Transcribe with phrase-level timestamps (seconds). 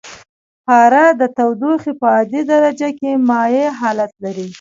[0.65, 4.47] پاره د تودوخې په عادي درجه کې مایع حالت لري.